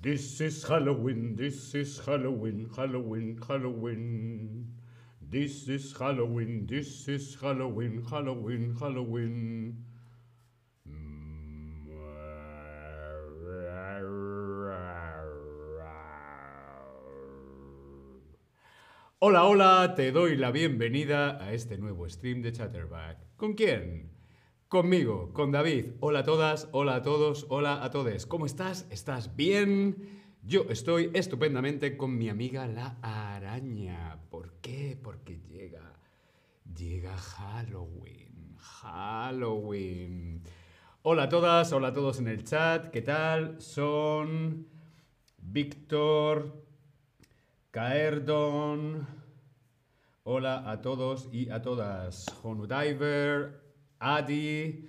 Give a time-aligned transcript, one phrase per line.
[0.00, 4.72] This is Halloween, this is Halloween, Halloween, Halloween.
[5.20, 9.84] This is Halloween, this is Halloween, Halloween, Halloween.
[19.18, 23.18] Hola, hola, te doy la bienvenida a este nuevo stream de Chatterback.
[23.36, 24.17] ¿Con quién?
[24.68, 25.92] Conmigo, con David.
[26.00, 28.26] Hola a todas, hola a todos, hola a todos.
[28.26, 28.86] ¿Cómo estás?
[28.90, 30.20] ¿Estás bien?
[30.42, 34.20] Yo estoy estupendamente con mi amiga la araña.
[34.28, 34.98] ¿Por qué?
[35.02, 35.94] Porque llega.
[36.76, 38.56] Llega Halloween.
[38.58, 40.42] Halloween.
[41.00, 42.90] Hola a todas, hola a todos en el chat.
[42.90, 43.62] ¿Qué tal?
[43.62, 44.66] Son
[45.38, 46.62] Víctor,
[47.70, 49.06] Caerdon.
[50.24, 52.26] Hola a todos y a todas.
[52.42, 53.67] Honudiver,
[54.00, 54.88] Adi.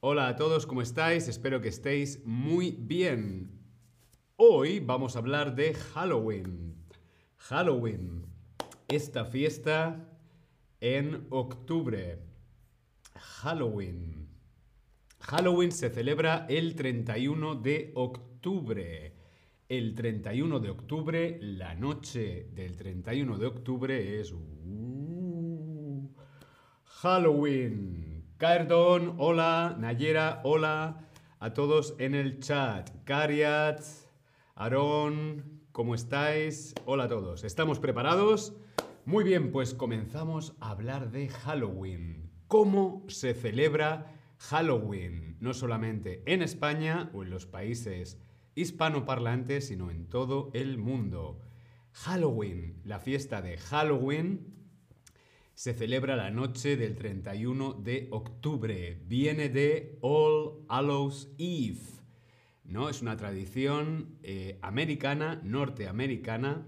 [0.00, 1.28] Hola a todos, ¿cómo estáis?
[1.28, 3.50] Espero que estéis muy bien.
[4.36, 6.74] Hoy vamos a hablar de Halloween.
[7.36, 8.26] Halloween,
[8.88, 10.08] esta fiesta
[10.80, 12.18] en octubre.
[13.14, 14.28] Halloween.
[15.20, 19.14] Halloween se celebra el 31 de octubre.
[19.68, 24.32] El 31 de octubre, la noche del 31 de octubre es...
[24.32, 26.10] uh,
[26.84, 28.17] Halloween.
[28.38, 29.76] Cardon, hola.
[29.80, 31.08] Nayera, hola.
[31.40, 32.88] A todos en el chat.
[33.02, 33.82] Cariat,
[34.54, 36.72] Aarón, ¿cómo estáis?
[36.84, 37.42] Hola a todos.
[37.42, 38.54] ¿Estamos preparados?
[39.04, 42.30] Muy bien, pues comenzamos a hablar de Halloween.
[42.46, 45.36] ¿Cómo se celebra Halloween?
[45.40, 48.20] No solamente en España o en los países
[48.54, 51.40] hispanoparlantes, sino en todo el mundo.
[51.90, 54.57] Halloween, la fiesta de Halloween,
[55.58, 59.02] se celebra la noche del 31 de octubre.
[59.06, 61.80] Viene de All Hallows Eve.
[62.62, 62.88] ¿no?
[62.88, 66.64] Es una tradición eh, americana, norteamericana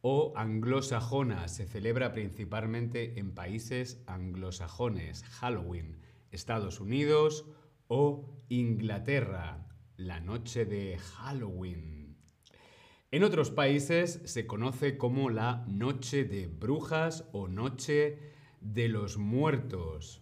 [0.00, 1.46] o anglosajona.
[1.46, 5.22] Se celebra principalmente en países anglosajones.
[5.22, 6.00] Halloween,
[6.32, 7.46] Estados Unidos
[7.86, 9.64] o Inglaterra.
[9.96, 12.03] La noche de Halloween.
[13.14, 18.18] En otros países se conoce como la Noche de Brujas o Noche
[18.60, 20.20] de los Muertos.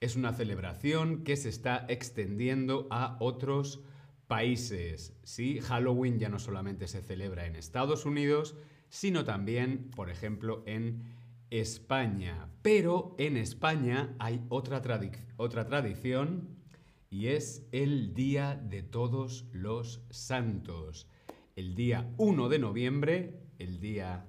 [0.00, 3.80] Es una celebración que se está extendiendo a otros
[4.26, 5.14] países.
[5.22, 5.60] ¿sí?
[5.60, 8.54] Halloween ya no solamente se celebra en Estados Unidos,
[8.90, 11.04] sino también, por ejemplo, en
[11.48, 12.50] España.
[12.60, 14.82] Pero en España hay otra,
[15.38, 16.50] otra tradición
[17.08, 21.08] y es el Día de Todos los Santos.
[21.60, 24.24] El día 1 de noviembre, el Día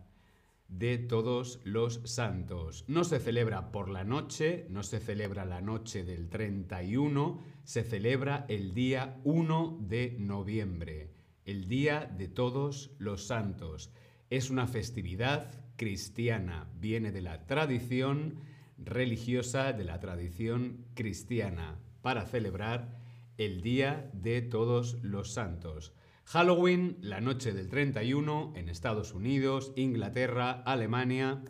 [0.68, 2.84] de Todos los Santos.
[2.90, 8.46] No se celebra por la noche, no se celebra la noche del 31, se celebra
[8.50, 11.14] el día 1 de noviembre,
[11.46, 13.94] el Día de Todos los Santos.
[14.30, 18.42] Es una festividad cristiana, viene de la tradición
[18.78, 23.00] religiosa, de la tradición cristiana, para celebrar
[23.38, 25.94] el Día de Todos los Santos.
[26.26, 31.44] Halloween, la noche del 31, en Estados Unidos, Inglaterra, Alemania.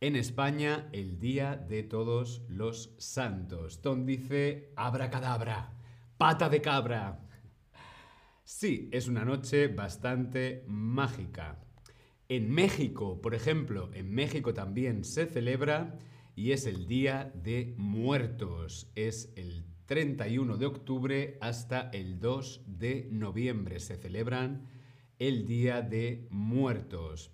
[0.00, 3.80] En España, el Día de Todos los Santos.
[3.80, 5.72] Tom dice, abracadabra,
[6.18, 7.20] pata de cabra.
[8.44, 11.64] Sí, es una noche bastante mágica.
[12.28, 15.98] En México, por ejemplo, en México también se celebra
[16.36, 18.90] y es el Día de Muertos.
[18.94, 23.80] Es el 31 de octubre hasta el 2 de noviembre.
[23.80, 24.66] Se celebran
[25.18, 27.30] el Día de Muertos.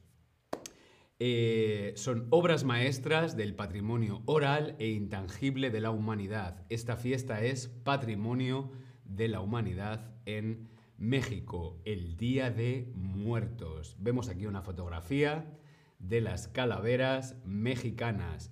[1.18, 6.64] Eh, son obras maestras del patrimonio oral e intangible de la humanidad.
[6.70, 8.70] Esta fiesta es patrimonio
[9.04, 13.96] de la humanidad en México, el Día de Muertos.
[13.98, 15.58] Vemos aquí una fotografía
[15.98, 18.50] de las calaveras mexicanas.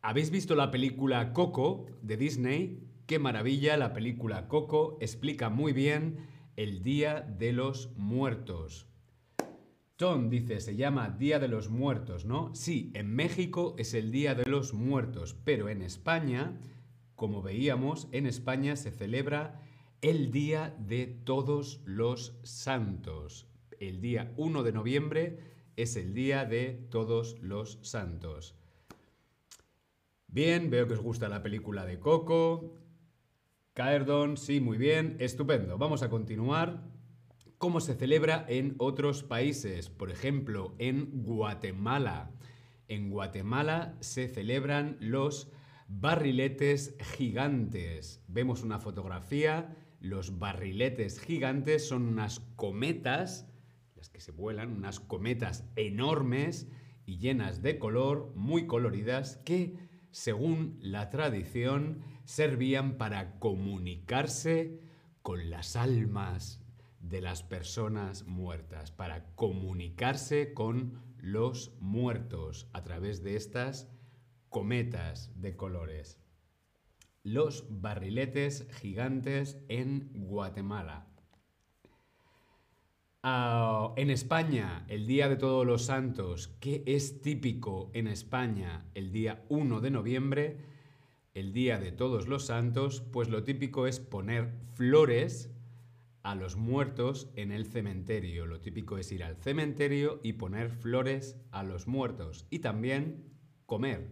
[0.00, 2.91] ¿Habéis visto la película Coco de Disney?
[3.06, 8.86] Qué maravilla, la película Coco explica muy bien el Día de los Muertos.
[9.96, 12.54] Tom dice, se llama Día de los Muertos, ¿no?
[12.54, 16.60] Sí, en México es el Día de los Muertos, pero en España,
[17.16, 19.60] como veíamos, en España se celebra
[20.00, 23.48] el Día de Todos los Santos.
[23.80, 25.38] El día 1 de noviembre
[25.76, 28.54] es el Día de Todos los Santos.
[30.28, 32.81] Bien, veo que os gusta la película de Coco.
[33.74, 35.78] Caerdon, sí, muy bien, estupendo.
[35.78, 36.82] Vamos a continuar.
[37.56, 39.88] ¿Cómo se celebra en otros países?
[39.88, 42.32] Por ejemplo, en Guatemala.
[42.88, 45.50] En Guatemala se celebran los
[45.88, 48.22] barriletes gigantes.
[48.28, 53.48] Vemos una fotografía Los barriletes gigantes son unas cometas,
[53.96, 56.68] las que se vuelan, unas cometas enormes
[57.06, 59.76] y llenas de color, muy coloridas, que,
[60.12, 64.80] según la tradición, servían para comunicarse
[65.22, 66.64] con las almas
[67.00, 73.90] de las personas muertas, para comunicarse con los muertos a través de estas
[74.48, 76.22] cometas de colores
[77.24, 81.06] los barriletes gigantes en Guatemala.
[83.24, 89.12] Ah, en España, el Día de Todos los Santos, que es típico en España el
[89.12, 90.56] día 1 de noviembre,
[91.32, 95.54] el Día de Todos los Santos, pues lo típico es poner flores
[96.24, 98.44] a los muertos en el cementerio.
[98.46, 102.48] Lo típico es ir al cementerio y poner flores a los muertos.
[102.50, 103.22] Y también
[103.66, 104.08] comer.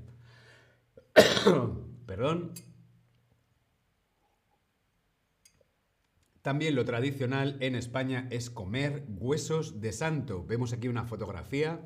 [2.07, 2.53] Perdón,
[6.43, 10.45] También lo tradicional en España es comer huesos de santo.
[10.47, 11.81] Vemos aquí una fotografía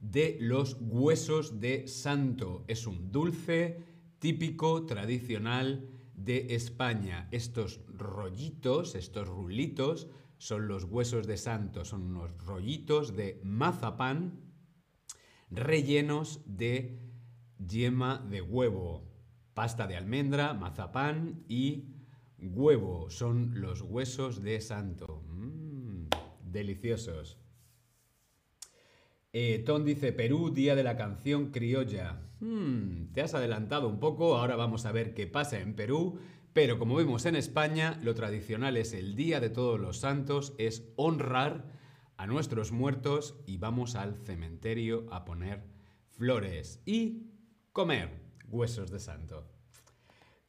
[0.00, 2.64] de los huesos de santo.
[2.68, 3.82] Es un dulce
[4.18, 7.28] típico, tradicional de España.
[7.30, 11.86] Estos rollitos, estos rulitos, son los huesos de santo.
[11.86, 14.40] Son unos rollitos de mazapán
[15.50, 17.00] rellenos de
[17.58, 19.08] yema de huevo,
[19.54, 21.97] pasta de almendra, mazapán y
[22.40, 25.24] Huevo son los huesos de santo.
[25.28, 26.06] Mm,
[26.42, 27.38] deliciosos.
[29.32, 32.22] Eh, Tom dice Perú, día de la canción criolla.
[32.40, 36.18] Hmm, te has adelantado un poco, ahora vamos a ver qué pasa en Perú.
[36.52, 40.92] Pero como vemos en España, lo tradicional es el Día de Todos los Santos, es
[40.96, 41.72] honrar
[42.16, 45.62] a nuestros muertos y vamos al cementerio a poner
[46.08, 47.30] flores y
[47.72, 49.57] comer huesos de santo.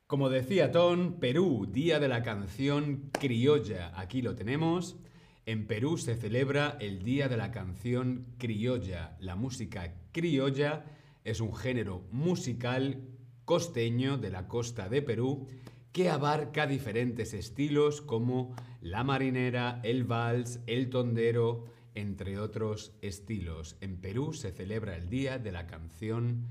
[0.10, 3.92] Como decía Ton, Perú, Día de la Canción Criolla.
[3.94, 4.98] Aquí lo tenemos.
[5.46, 9.16] En Perú se celebra el Día de la Canción Criolla.
[9.20, 10.84] La música criolla
[11.24, 13.04] es un género musical
[13.46, 15.46] costeño de la costa de Perú
[15.92, 23.78] que abarca diferentes estilos como la marinera, el vals, el tondero, entre otros estilos.
[23.80, 26.48] En Perú se celebra el Día de la Canción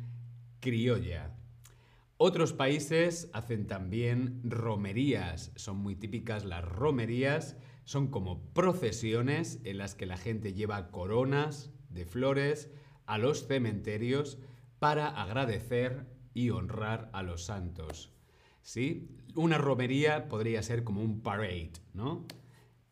[0.61, 1.35] Criolla.
[2.21, 5.53] Otros países hacen también romerías.
[5.55, 7.57] Son muy típicas las romerías.
[7.85, 12.73] Son como procesiones en las que la gente lleva coronas de flores
[13.07, 14.39] a los cementerios
[14.81, 18.13] para agradecer y honrar a los santos.
[18.63, 19.09] ¿Sí?
[19.37, 22.27] Una romería podría ser como un parade, ¿no?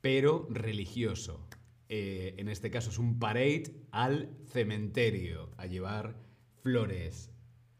[0.00, 1.48] Pero religioso.
[1.88, 6.16] Eh, en este caso es un parade al cementerio, a llevar
[6.62, 7.32] flores,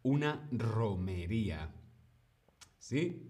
[0.07, 1.69] una romería.
[2.79, 3.27] ¿Sí?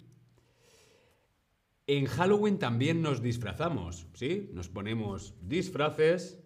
[1.86, 4.50] En Halloween también nos disfrazamos, ¿sí?
[4.52, 6.38] Nos ponemos disfraces.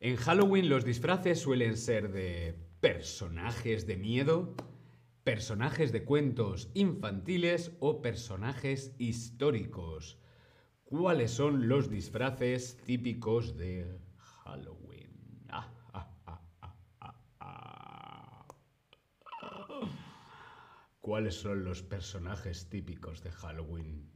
[0.00, 4.56] En Halloween los disfraces suelen ser de personajes de miedo,
[5.22, 10.18] personajes de cuentos infantiles o personajes históricos.
[10.84, 15.13] ¿Cuáles son los disfraces típicos de Halloween?
[21.04, 24.10] ¿Cuáles son los personajes típicos de Halloween?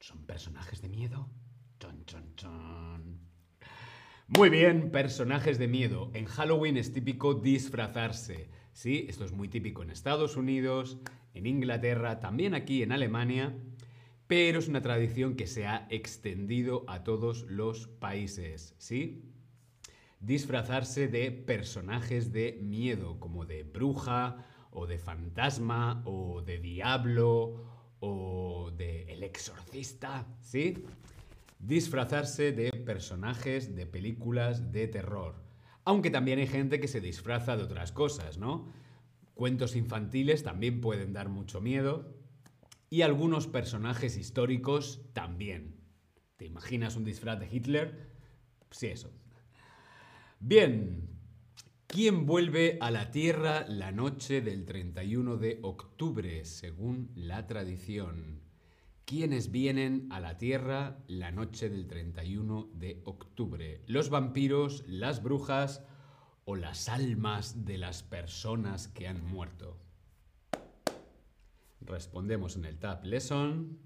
[0.00, 1.30] ¿Son personajes de miedo?
[1.78, 3.20] Chon, chon, chon.
[4.26, 6.10] Muy bien, personajes de miedo.
[6.14, 8.50] En Halloween es típico disfrazarse.
[8.72, 10.98] Sí, esto es muy típico en Estados Unidos,
[11.32, 13.56] en Inglaterra, también aquí en Alemania,
[14.26, 19.30] pero es una tradición que se ha extendido a todos los países, ¿sí?
[20.18, 24.44] Disfrazarse de personajes de miedo, como de bruja,
[24.76, 27.64] o de fantasma, o de diablo,
[28.00, 30.84] o de el exorcista, ¿sí?
[31.58, 35.34] Disfrazarse de personajes de películas de terror.
[35.86, 38.70] Aunque también hay gente que se disfraza de otras cosas, ¿no?
[39.34, 42.14] Cuentos infantiles también pueden dar mucho miedo.
[42.90, 45.80] Y algunos personajes históricos también.
[46.36, 48.10] ¿Te imaginas un disfraz de Hitler?
[48.70, 49.10] Sí, eso.
[50.38, 51.15] Bien,
[51.88, 58.40] ¿Quién vuelve a la Tierra la noche del 31 de octubre, según la tradición?
[59.04, 63.82] ¿Quiénes vienen a la Tierra la noche del 31 de octubre?
[63.86, 65.84] ¿Los vampiros, las brujas
[66.44, 69.78] o las almas de las personas que han muerto?
[71.80, 73.78] Respondemos en el Tab Lesson.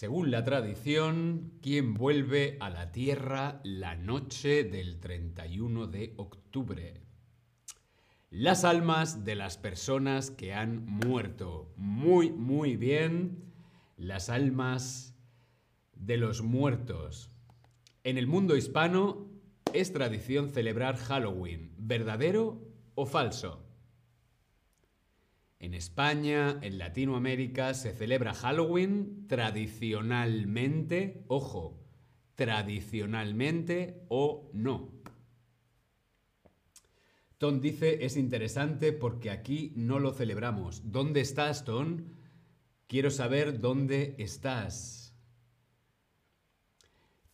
[0.00, 7.02] Según la tradición, ¿quién vuelve a la tierra la noche del 31 de octubre?
[8.30, 11.74] Las almas de las personas que han muerto.
[11.76, 13.52] Muy, muy bien.
[13.98, 15.14] Las almas
[15.92, 17.30] de los muertos.
[18.02, 19.28] En el mundo hispano
[19.74, 21.74] es tradición celebrar Halloween.
[21.76, 23.69] ¿Verdadero o falso?
[25.60, 31.78] En España, en Latinoamérica, se celebra Halloween tradicionalmente, ojo,
[32.34, 34.90] tradicionalmente o no.
[37.36, 40.90] Ton dice, es interesante porque aquí no lo celebramos.
[40.90, 42.14] ¿Dónde estás, Ton?
[42.86, 45.14] Quiero saber dónde estás.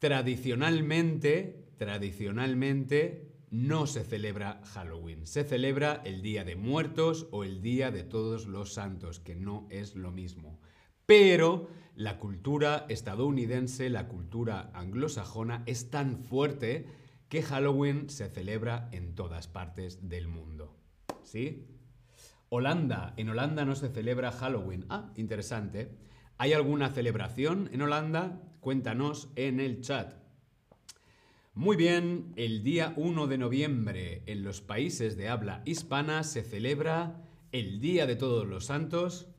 [0.00, 5.26] Tradicionalmente, tradicionalmente, no se celebra Halloween.
[5.26, 9.66] Se celebra el Día de Muertos o el Día de Todos los Santos, que no
[9.70, 10.60] es lo mismo.
[11.06, 16.86] Pero la cultura estadounidense, la cultura anglosajona es tan fuerte
[17.28, 20.76] que Halloween se celebra en todas partes del mundo.
[21.22, 21.68] ¿Sí?
[22.48, 23.14] Holanda.
[23.16, 24.86] En Holanda no se celebra Halloween.
[24.88, 25.96] Ah, interesante.
[26.38, 28.42] ¿Hay alguna celebración en Holanda?
[28.60, 30.25] Cuéntanos en el chat.
[31.56, 37.24] Muy bien, el día 1 de noviembre en los países de habla hispana se celebra
[37.50, 39.30] el Día de Todos los Santos,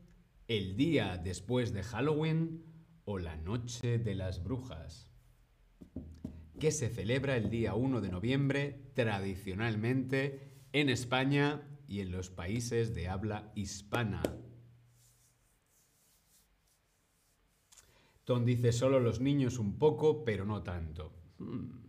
[0.47, 2.63] el día después de Halloween
[3.05, 5.12] o la Noche de las Brujas,
[6.59, 12.95] que se celebra el día 1 de noviembre tradicionalmente en España y en los países
[12.95, 14.24] de habla hispana.
[18.24, 21.13] Tom dice solo los niños un poco, pero no tanto.
[21.38, 21.87] Hmm.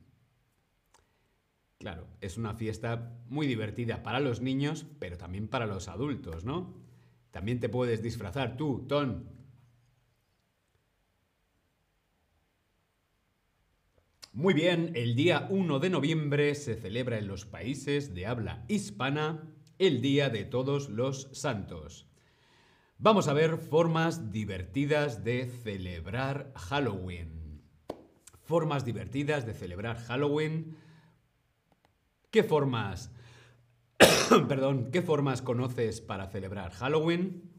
[1.78, 6.74] Claro, es una fiesta muy divertida para los niños, pero también para los adultos, ¿no?
[7.30, 9.26] También te puedes disfrazar tú, Tom.
[14.32, 19.54] Muy bien, el día 1 de noviembre se celebra en los países de habla hispana
[19.78, 22.06] el Día de Todos los Santos.
[22.98, 27.62] Vamos a ver formas divertidas de celebrar Halloween.
[28.42, 30.76] Formas divertidas de celebrar Halloween
[32.30, 33.10] ¿Qué formas,
[34.48, 37.50] perdón, qué formas conoces para celebrar Halloween?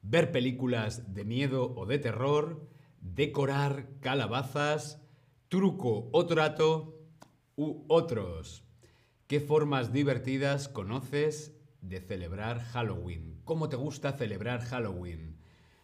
[0.00, 2.66] Ver películas de miedo o de terror,
[3.02, 5.02] decorar calabazas,
[5.48, 7.02] truco o trato
[7.54, 8.64] u otros.
[9.26, 13.42] ¿Qué formas divertidas conoces de celebrar Halloween?
[13.44, 15.36] ¿Cómo te gusta celebrar Halloween?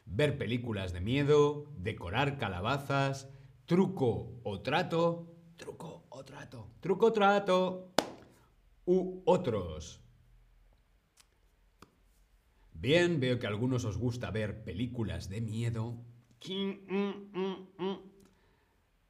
[0.06, 3.28] Ver películas de miedo, decorar calabazas,
[3.66, 6.70] truco o trato, truco o trato.
[6.80, 7.92] Truco trato.
[8.86, 10.00] U otros.
[12.72, 15.98] Bien, veo que a algunos os gusta ver películas de miedo.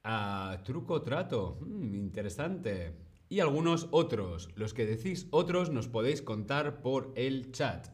[0.03, 1.59] Ah, truco trato.
[1.61, 2.97] Mm, interesante.
[3.29, 4.49] Y algunos otros.
[4.55, 7.87] Los que decís otros nos podéis contar por el chat.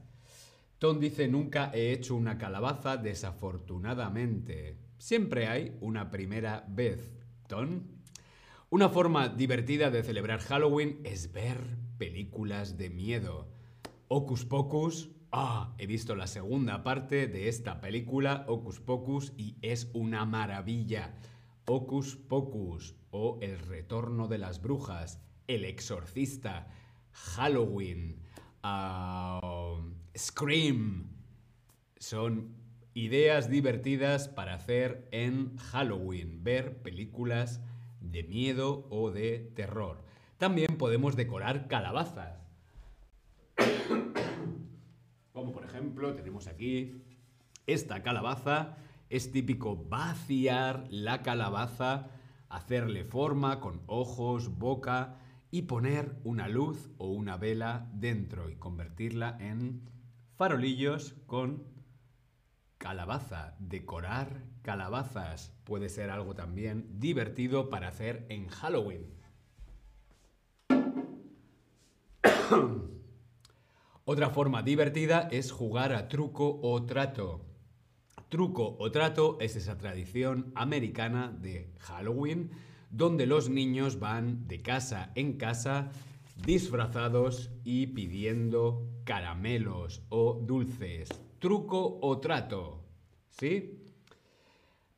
[0.80, 4.80] Tom dice, nunca he hecho una calabaza desafortunadamente.
[4.98, 7.12] Siempre hay una primera vez.
[7.48, 8.03] Tom.
[8.74, 13.48] Una forma divertida de celebrar Halloween es ver películas de miedo.
[14.08, 15.12] Ocus Pocus.
[15.32, 21.14] Ah, he visto la segunda parte de esta película, Ocus Pocus, y es una maravilla.
[21.68, 26.68] Ocus Pocus o El Retorno de las Brujas, El Exorcista,
[27.12, 28.24] Halloween,
[28.64, 29.84] ah,
[30.18, 31.12] Scream.
[32.00, 32.56] Son
[32.96, 37.62] ideas divertidas para hacer en Halloween, ver películas
[38.04, 40.04] de miedo o de terror.
[40.38, 42.40] También podemos decorar calabazas.
[45.32, 47.02] Como por ejemplo tenemos aquí
[47.66, 48.78] esta calabaza.
[49.10, 52.10] Es típico vaciar la calabaza,
[52.50, 55.20] hacerle forma con ojos, boca
[55.52, 59.82] y poner una luz o una vela dentro y convertirla en
[60.36, 61.64] farolillos con
[62.84, 65.54] calabaza, decorar calabazas.
[65.64, 69.06] Puede ser algo también divertido para hacer en Halloween.
[74.04, 77.46] Otra forma divertida es jugar a truco o trato.
[78.28, 82.52] Truco o trato es esa tradición americana de Halloween
[82.90, 85.90] donde los niños van de casa en casa
[86.36, 91.08] disfrazados y pidiendo caramelos o dulces
[91.44, 92.86] truco o trato.
[93.28, 93.84] ¿Sí?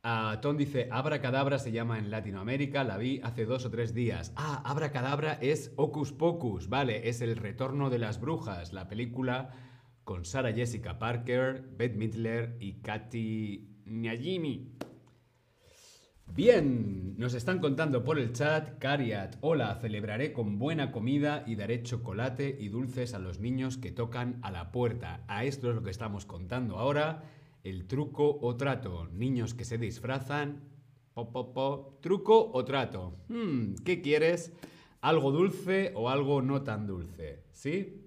[0.04, 4.32] Uh, Tom dice, Abracadabra se llama en Latinoamérica, la vi hace dos o tres días.
[4.36, 9.56] Ah, Abracadabra es Ocus Pocus, vale, es el retorno de las brujas, la película
[10.04, 14.78] con Sarah Jessica Parker, Beth Midler y Katy Nyajimi.
[16.34, 21.82] Bien, nos están contando por el chat, Cariat, hola, celebraré con buena comida y daré
[21.82, 25.24] chocolate y dulces a los niños que tocan a la puerta.
[25.28, 27.24] A esto es lo que estamos contando ahora,
[27.64, 29.08] el truco o trato.
[29.14, 30.62] Niños que se disfrazan,
[31.14, 33.16] po, po, po, truco o trato.
[33.30, 34.52] Hmm, ¿Qué quieres?
[35.00, 37.46] ¿Algo dulce o algo no tan dulce?
[37.54, 38.02] ¿Sí?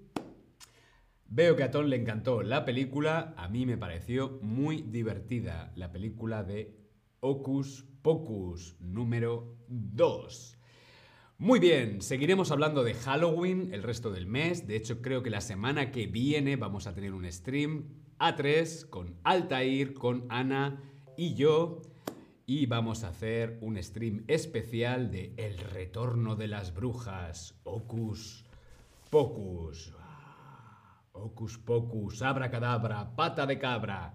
[1.31, 5.93] Veo que a Tom le encantó la película, a mí me pareció muy divertida, la
[5.93, 6.77] película de
[7.21, 10.59] Ocus Pocus número 2.
[11.41, 14.67] Muy bien, seguiremos hablando de Halloween el resto del mes.
[14.67, 17.85] De hecho, creo que la semana que viene vamos a tener un stream
[18.19, 20.83] A3 con Altair, con Ana
[21.17, 21.83] y yo.
[22.45, 27.55] Y vamos a hacer un stream especial de El retorno de las brujas.
[27.63, 28.45] Ocus
[29.11, 29.95] Pocus.
[30.01, 34.13] Ah, Ocus Pocus, abracadabra, pata de cabra.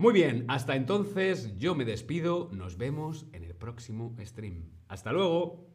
[0.00, 4.70] Muy bien, hasta entonces yo me despido, nos vemos en el próximo stream.
[4.88, 5.68] Hasta luego.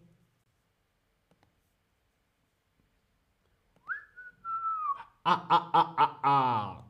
[5.24, 6.85] Ah, ah, ah, ah.